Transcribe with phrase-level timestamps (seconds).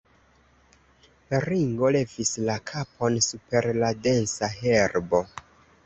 [1.45, 5.27] Ringo levis la kapon super la densa herbo.